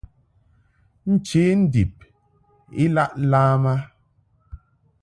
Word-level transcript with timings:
Nche 1.11 1.43
ndib 1.61 1.93
I 2.83 2.85
laʼ 2.95 3.11
lam 3.31 3.63
a. 3.73 3.75